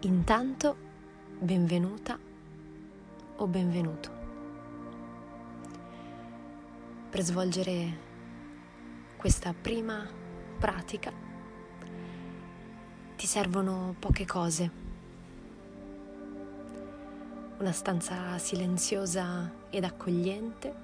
Intanto, 0.00 0.76
benvenuta 1.38 2.18
o 3.36 3.46
benvenuto. 3.46 4.10
Per 7.08 7.22
svolgere 7.22 7.98
questa 9.16 9.54
prima 9.58 10.06
pratica 10.58 11.10
ti 13.16 13.26
servono 13.26 13.96
poche 13.98 14.26
cose. 14.26 14.70
Una 17.58 17.72
stanza 17.72 18.36
silenziosa 18.36 19.50
ed 19.70 19.82
accogliente, 19.82 20.74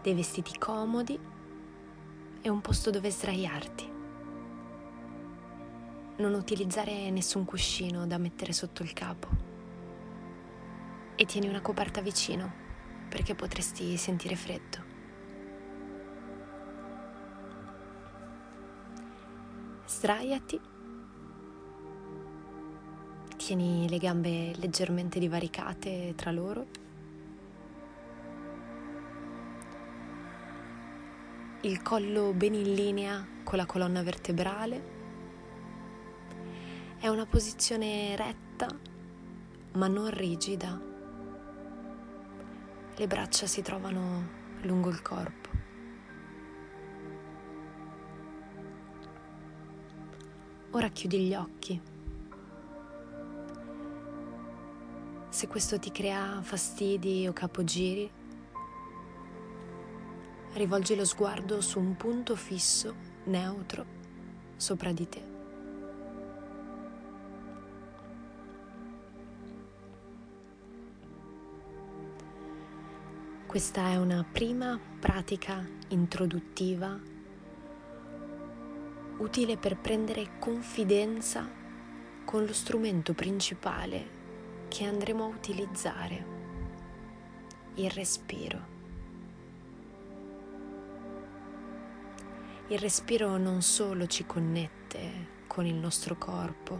dei 0.00 0.14
vestiti 0.14 0.56
comodi 0.56 1.20
e 2.40 2.48
un 2.48 2.60
posto 2.62 2.90
dove 2.90 3.10
sdraiarti 3.10 3.95
non 6.18 6.32
utilizzare 6.32 7.10
nessun 7.10 7.44
cuscino 7.44 8.06
da 8.06 8.16
mettere 8.16 8.52
sotto 8.52 8.82
il 8.82 8.92
capo 8.92 9.28
e 11.14 11.24
tieni 11.24 11.48
una 11.48 11.60
coperta 11.60 12.00
vicino 12.00 12.64
perché 13.08 13.34
potresti 13.34 13.96
sentire 13.96 14.34
freddo. 14.34 14.94
Sdraiati, 19.86 20.60
tieni 23.36 23.88
le 23.88 23.98
gambe 23.98 24.52
leggermente 24.56 25.18
divaricate 25.18 26.14
tra 26.16 26.32
loro. 26.32 26.66
Il 31.60 31.82
collo 31.82 32.32
ben 32.32 32.54
in 32.54 32.74
linea 32.74 33.26
con 33.44 33.58
la 33.58 33.66
colonna 33.66 34.02
vertebrale 34.02 34.95
è 36.98 37.08
una 37.08 37.26
posizione 37.26 38.16
retta 38.16 38.68
ma 39.72 39.88
non 39.88 40.10
rigida. 40.10 40.80
Le 42.96 43.06
braccia 43.06 43.46
si 43.46 43.60
trovano 43.60 44.26
lungo 44.62 44.88
il 44.88 45.02
corpo. 45.02 45.50
Ora 50.70 50.88
chiudi 50.88 51.20
gli 51.20 51.34
occhi. 51.34 51.80
Se 55.28 55.46
questo 55.48 55.78
ti 55.78 55.90
crea 55.90 56.40
fastidi 56.40 57.26
o 57.28 57.34
capogiri, 57.34 58.10
rivolgi 60.54 60.96
lo 60.96 61.04
sguardo 61.04 61.60
su 61.60 61.78
un 61.78 61.94
punto 61.96 62.34
fisso, 62.34 62.94
neutro, 63.24 63.84
sopra 64.56 64.92
di 64.92 65.06
te. 65.06 65.35
Questa 73.56 73.88
è 73.88 73.96
una 73.96 74.22
prima 74.22 74.78
pratica 75.00 75.66
introduttiva 75.88 77.00
utile 79.16 79.56
per 79.56 79.78
prendere 79.78 80.32
confidenza 80.38 81.50
con 82.26 82.44
lo 82.44 82.52
strumento 82.52 83.14
principale 83.14 84.66
che 84.68 84.84
andremo 84.84 85.24
a 85.24 85.28
utilizzare, 85.28 86.26
il 87.76 87.90
respiro. 87.92 88.58
Il 92.66 92.78
respiro 92.78 93.38
non 93.38 93.62
solo 93.62 94.06
ci 94.06 94.26
connette 94.26 95.44
con 95.46 95.64
il 95.64 95.76
nostro 95.76 96.18
corpo, 96.18 96.78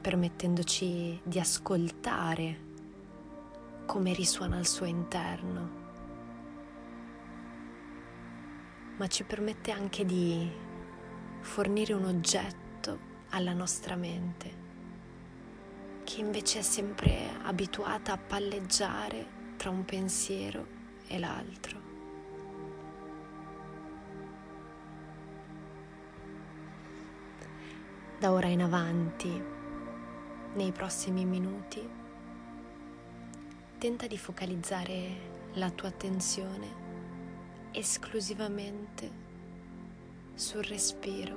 permettendoci 0.00 1.18
di 1.20 1.40
ascoltare 1.40 2.68
come 3.90 4.12
risuona 4.12 4.56
al 4.56 4.68
suo 4.68 4.86
interno, 4.86 5.68
ma 8.96 9.08
ci 9.08 9.24
permette 9.24 9.72
anche 9.72 10.04
di 10.04 10.48
fornire 11.40 11.94
un 11.94 12.04
oggetto 12.04 13.00
alla 13.30 13.52
nostra 13.52 13.96
mente, 13.96 14.54
che 16.04 16.20
invece 16.20 16.60
è 16.60 16.62
sempre 16.62 17.30
abituata 17.42 18.12
a 18.12 18.16
palleggiare 18.16 19.26
tra 19.56 19.70
un 19.70 19.84
pensiero 19.84 20.64
e 21.08 21.18
l'altro. 21.18 21.80
Da 28.20 28.30
ora 28.30 28.46
in 28.46 28.62
avanti, 28.62 29.42
nei 30.54 30.70
prossimi 30.70 31.24
minuti, 31.24 31.98
tenta 33.80 34.06
di 34.06 34.18
focalizzare 34.18 35.52
la 35.54 35.70
tua 35.70 35.88
attenzione 35.88 36.68
esclusivamente 37.70 39.10
sul 40.34 40.62
respiro. 40.64 41.36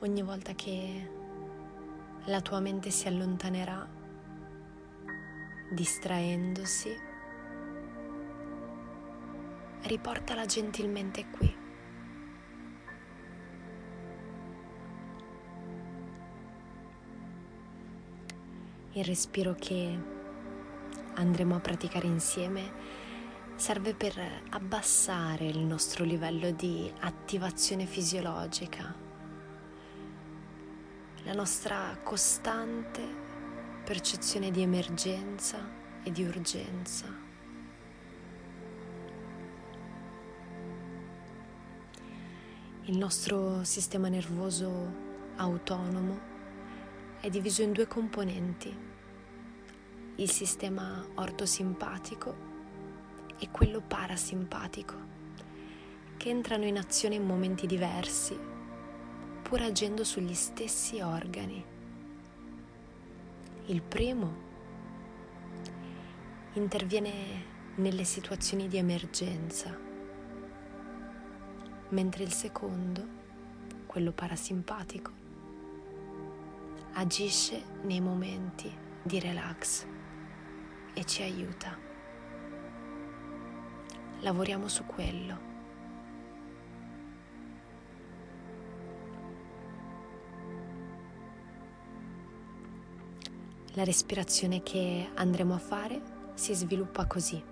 Ogni 0.00 0.20
volta 0.20 0.52
che 0.52 1.10
la 2.26 2.42
tua 2.42 2.60
mente 2.60 2.90
si 2.90 3.08
allontanerà, 3.08 3.88
distraendosi, 5.70 6.94
riportala 9.84 10.44
gentilmente 10.44 11.30
qui. 11.30 11.63
Il 18.96 19.02
respiro 19.02 19.56
che 19.58 19.98
andremo 21.14 21.56
a 21.56 21.58
praticare 21.58 22.06
insieme 22.06 22.70
serve 23.56 23.92
per 23.92 24.16
abbassare 24.50 25.46
il 25.46 25.58
nostro 25.58 26.04
livello 26.04 26.52
di 26.52 26.92
attivazione 27.00 27.86
fisiologica, 27.86 28.94
la 31.24 31.32
nostra 31.32 31.98
costante 32.04 33.02
percezione 33.84 34.52
di 34.52 34.62
emergenza 34.62 35.58
e 36.04 36.12
di 36.12 36.22
urgenza. 36.22 37.06
Il 42.84 42.96
nostro 42.96 43.64
sistema 43.64 44.06
nervoso 44.06 45.02
autonomo 45.34 46.33
è 47.24 47.30
diviso 47.30 47.62
in 47.62 47.72
due 47.72 47.86
componenti, 47.86 48.76
il 50.16 50.30
sistema 50.30 51.02
ortosimpatico 51.14 52.36
e 53.38 53.48
quello 53.50 53.80
parasimpatico, 53.80 54.94
che 56.18 56.28
entrano 56.28 56.66
in 56.66 56.76
azione 56.76 57.14
in 57.14 57.24
momenti 57.24 57.66
diversi, 57.66 58.38
pur 59.40 59.62
agendo 59.62 60.04
sugli 60.04 60.34
stessi 60.34 61.00
organi. 61.00 61.64
Il 63.68 63.80
primo 63.80 64.34
interviene 66.52 67.12
nelle 67.76 68.04
situazioni 68.04 68.68
di 68.68 68.76
emergenza, 68.76 69.74
mentre 71.88 72.22
il 72.22 72.32
secondo, 72.34 73.02
quello 73.86 74.12
parasimpatico, 74.12 75.23
agisce 76.94 77.62
nei 77.82 78.00
momenti 78.00 78.72
di 79.02 79.18
relax 79.18 79.84
e 80.94 81.04
ci 81.04 81.22
aiuta. 81.22 81.76
Lavoriamo 84.20 84.68
su 84.68 84.84
quello. 84.84 85.52
La 93.72 93.82
respirazione 93.82 94.62
che 94.62 95.10
andremo 95.14 95.54
a 95.54 95.58
fare 95.58 96.00
si 96.34 96.54
sviluppa 96.54 97.06
così. 97.06 97.42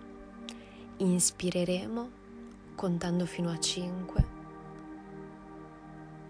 Inspireremo 0.99 2.11
contando 2.77 3.27
fino 3.27 3.51
a 3.51 3.59
5. 3.59 4.27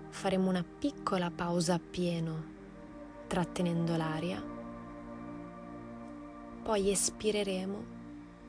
Faremo 0.09 0.49
una 0.49 0.65
piccola 0.65 1.31
pausa 1.31 1.75
a 1.75 1.79
pieno 1.79 2.53
trattenendo 3.33 3.97
l'aria. 3.97 4.45
Poi 6.63 6.91
espireremo 6.91 7.85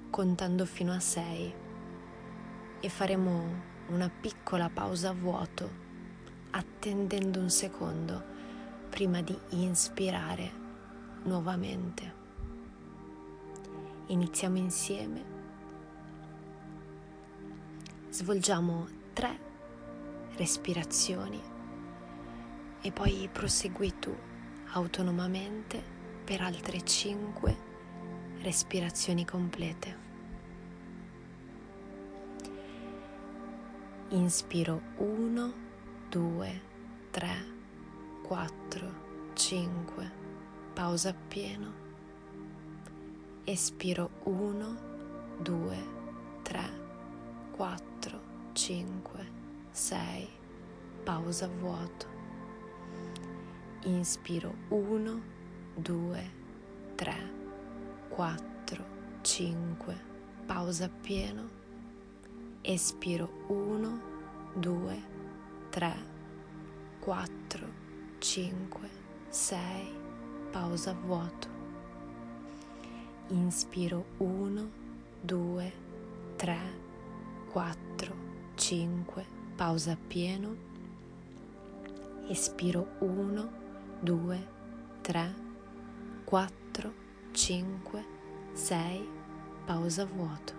contando 0.09 0.65
fino 0.65 0.91
a 0.91 0.99
6 0.99 1.53
e 2.81 2.89
faremo 2.89 3.61
una 3.87 4.09
piccola 4.09 4.69
pausa 4.69 5.11
a 5.11 5.13
vuoto 5.13 5.69
attendendo 6.49 7.39
un 7.39 7.49
secondo 7.49 8.21
prima 8.89 9.21
di 9.21 9.33
inspirare 9.51 10.51
nuovamente. 11.23 12.13
Iniziamo 14.07 14.57
insieme 14.57 15.23
svolgiamo 18.09 18.85
tre 19.13 19.39
respirazioni 20.35 21.41
e 22.81 22.91
poi 22.91 23.29
prosegui 23.31 23.97
tu 23.97 24.31
autonomamente 24.73 25.81
per 26.23 26.41
altre 26.41 26.83
cinque 26.83 27.55
respirazioni 28.41 29.23
complete. 29.23 30.01
Inspiro 34.09 34.81
1, 34.97 35.53
2, 36.09 36.61
3, 37.11 37.29
4, 38.23 38.93
5, 39.33 40.11
pausa 40.73 41.09
appieno. 41.09 41.81
Espiro 43.43 44.09
1, 44.23 44.77
2, 45.39 45.77
3, 46.43 46.61
4, 47.51 48.19
5, 48.53 49.31
6, 49.71 50.29
pausa 51.03 51.47
vuoto. 51.47 52.12
Inspiro. 53.85 54.55
1, 54.69 55.21
2, 55.75 56.31
3, 56.95 57.15
4, 58.09 58.85
5, 59.21 59.93
pausa 60.47 60.89
pieno. 61.01 61.49
Espiro. 62.63 63.29
1, 63.49 63.99
2, 64.55 65.03
3, 65.69 65.95
4, 67.01 67.67
5, 68.21 68.89
6, 69.29 69.59
pausa 70.53 70.93
vuoto. 70.93 71.49
Inspiro. 73.31 74.05
1, 74.19 74.69
2, 75.23 75.73
3, 76.37 76.57
4, 77.51 78.15
5, 78.55 79.25
pausa 79.57 79.97
pieno. 80.07 80.55
Espiro. 82.29 82.87
1, 83.01 83.62
2, 84.03 84.47
3, 85.01 85.33
4, 86.25 86.93
5, 87.31 88.05
6, 88.51 89.09
pausa 89.63 90.03
vuoto. 90.03 90.53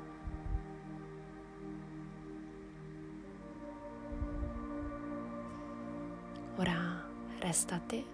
Ora 6.56 7.06
resta 7.38 7.75
a 7.75 7.81
te. 7.81 8.05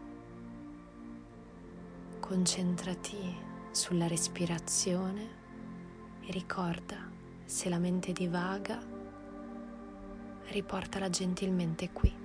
Concentrati 2.18 3.36
sulla 3.70 4.08
respirazione 4.08 5.28
e 6.22 6.32
ricorda 6.32 7.08
se 7.44 7.68
la 7.68 7.78
mente 7.78 8.10
divaga, 8.10 8.80
riportala 10.46 11.08
gentilmente 11.08 11.90
qui. 11.92 12.19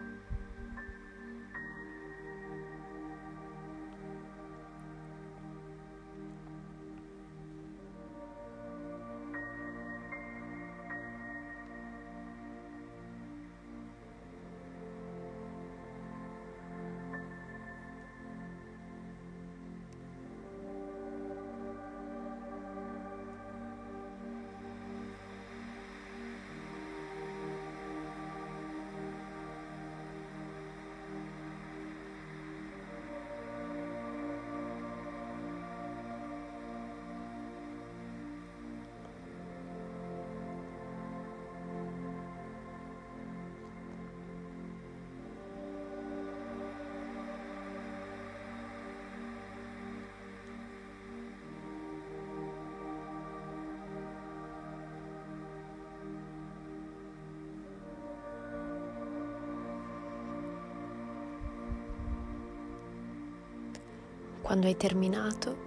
Quando 64.45 64.67
hai 64.67 64.77
terminato, 64.77 65.57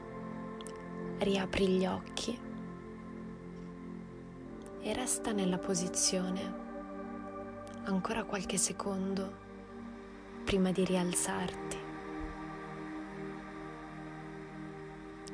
riapri 1.19 1.67
gli 1.67 1.85
occhi 1.85 2.39
e 4.81 4.95
resta 4.95 5.33
nella 5.33 5.59
posizione 5.59 6.55
ancora 7.87 8.23
qualche 8.23 8.57
secondo 8.57 9.37
prima 10.45 10.71
di 10.71 10.85
rialzarti. 10.85 11.77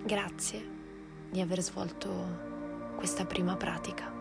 Grazie 0.04 0.70
di 1.30 1.42
aver 1.42 1.60
svolto 1.60 2.94
questa 2.96 3.26
prima 3.26 3.58
pratica. 3.58 4.13